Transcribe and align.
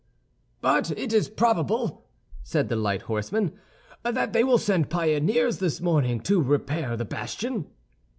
"But 0.61 0.89
it 0.97 1.13
is 1.13 1.29
probable," 1.29 2.07
said 2.41 2.69
the 2.69 2.75
light 2.75 3.03
horseman, 3.03 3.51
"that 4.01 4.33
they 4.33 4.43
will 4.43 4.57
send 4.57 4.89
pioneers 4.89 5.59
this 5.59 5.79
morning 5.79 6.21
to 6.21 6.41
repair 6.41 6.97
the 6.97 7.05
bastion." 7.05 7.67